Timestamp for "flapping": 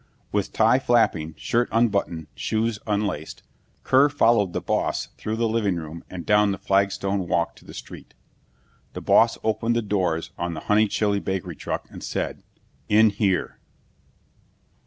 0.79-1.35